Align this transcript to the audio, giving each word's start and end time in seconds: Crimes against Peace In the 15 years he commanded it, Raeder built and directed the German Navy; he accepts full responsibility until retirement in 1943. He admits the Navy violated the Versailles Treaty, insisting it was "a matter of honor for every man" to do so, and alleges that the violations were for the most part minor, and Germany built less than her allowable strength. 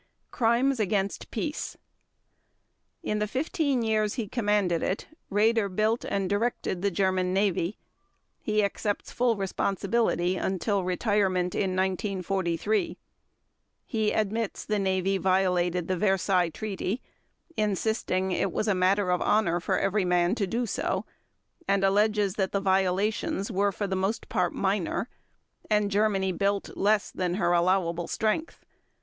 Crimes 0.31 0.79
against 0.79 1.29
Peace 1.29 1.77
In 3.03 3.19
the 3.19 3.27
15 3.27 3.83
years 3.83 4.15
he 4.15 4.27
commanded 4.27 4.81
it, 4.81 5.05
Raeder 5.31 5.69
built 5.69 6.03
and 6.05 6.27
directed 6.27 6.81
the 6.81 6.89
German 6.89 7.35
Navy; 7.35 7.77
he 8.39 8.63
accepts 8.63 9.11
full 9.11 9.35
responsibility 9.35 10.37
until 10.37 10.83
retirement 10.83 11.53
in 11.53 11.75
1943. 11.75 12.97
He 13.85 14.11
admits 14.11 14.65
the 14.65 14.79
Navy 14.79 15.19
violated 15.19 15.87
the 15.87 15.97
Versailles 15.97 16.49
Treaty, 16.49 17.03
insisting 17.55 18.31
it 18.31 18.51
was 18.51 18.67
"a 18.67 18.73
matter 18.73 19.11
of 19.11 19.21
honor 19.21 19.59
for 19.59 19.77
every 19.77 20.03
man" 20.03 20.33
to 20.33 20.47
do 20.47 20.65
so, 20.65 21.05
and 21.67 21.83
alleges 21.83 22.33
that 22.37 22.51
the 22.53 22.59
violations 22.59 23.51
were 23.51 23.71
for 23.71 23.85
the 23.85 23.95
most 23.95 24.29
part 24.29 24.51
minor, 24.55 25.09
and 25.69 25.91
Germany 25.91 26.31
built 26.31 26.75
less 26.75 27.11
than 27.11 27.35
her 27.35 27.53
allowable 27.53 28.07
strength. 28.07 28.65